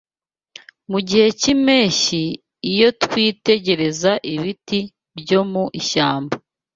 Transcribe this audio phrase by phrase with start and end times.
[0.91, 2.23] Mu gihe cy’impeshyi,
[2.71, 4.79] iyo twitegereza ibiti
[5.19, 6.35] byo mu ishyamba